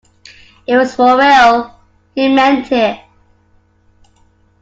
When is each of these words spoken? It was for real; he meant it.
It 0.65 0.75
was 0.77 0.95
for 0.95 1.15
real; 1.19 1.79
he 2.15 2.27
meant 2.33 2.71
it. 2.71 2.99